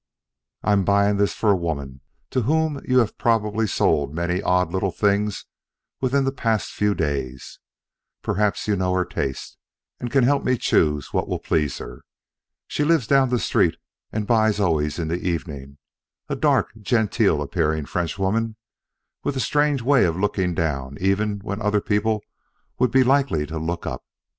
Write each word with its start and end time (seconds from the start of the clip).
"I 0.63 0.71
am 0.71 0.83
buying 0.83 1.17
this 1.17 1.35
for 1.35 1.51
a 1.51 1.55
woman 1.55 2.01
to 2.31 2.41
whom 2.41 2.81
you 2.87 2.97
have 2.97 3.19
probably 3.19 3.67
sold 3.67 4.15
many 4.15 4.41
odd 4.41 4.73
little 4.73 4.89
things 4.91 5.45
within 5.99 6.23
the 6.23 6.31
past 6.31 6.71
few 6.71 6.95
days. 6.95 7.59
Perhaps 8.23 8.67
you 8.67 8.75
knew 8.75 8.93
her 8.93 9.05
taste, 9.05 9.57
and 9.99 10.09
can 10.09 10.23
help 10.23 10.43
me 10.43 10.57
choose 10.57 11.13
what 11.13 11.27
will 11.27 11.37
please 11.37 11.77
her. 11.77 12.01
She 12.65 12.83
lives 12.83 13.05
down 13.05 13.29
the 13.29 13.37
street 13.37 13.77
and 14.11 14.25
buys 14.25 14.59
always 14.59 14.97
in 14.97 15.07
the 15.07 15.21
evening 15.21 15.77
a 16.27 16.35
dark, 16.35 16.71
genteel 16.81 17.39
appearing 17.39 17.85
Frenchwoman, 17.85 18.55
with 19.23 19.35
a 19.35 19.39
strange 19.39 19.83
way 19.83 20.05
of 20.05 20.17
looking 20.17 20.55
down 20.55 20.97
even 20.99 21.41
when 21.41 21.61
other 21.61 21.79
people 21.79 22.23
would 22.79 22.89
be 22.89 23.03
likely 23.03 23.45
to 23.45 23.59
look 23.59 23.85
up. 23.85 24.03